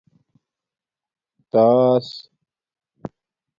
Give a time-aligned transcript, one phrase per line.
[1.51, 2.07] تݳس